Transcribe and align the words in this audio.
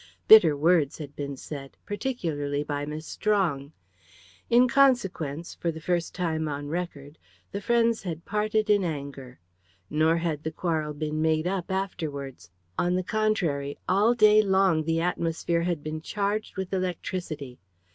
Bitter 0.27 0.57
words 0.57 0.97
had 0.97 1.15
been 1.15 1.37
said 1.37 1.77
particularly 1.85 2.63
by 2.63 2.85
Miss 2.87 3.05
Strong. 3.05 3.71
In 4.49 4.67
consequence, 4.67 5.53
for 5.53 5.71
the 5.71 5.79
first 5.79 6.15
time 6.15 6.47
on 6.49 6.69
record, 6.69 7.19
the 7.51 7.61
friends 7.61 8.01
had 8.01 8.25
parted 8.25 8.67
in 8.67 8.83
anger. 8.83 9.39
Nor 9.91 10.17
had 10.17 10.41
the 10.41 10.51
quarrel 10.51 10.95
been 10.95 11.21
made 11.21 11.45
up 11.45 11.69
afterwards. 11.69 12.49
On 12.79 12.95
the 12.95 13.03
contrary, 13.03 13.77
all 13.87 14.15
day 14.15 14.41
long 14.41 14.85
the 14.85 14.99
atmosphere 15.01 15.61
had 15.61 15.83
been 15.83 16.01
charged 16.01 16.57
with 16.57 16.73
electricity. 16.73 17.59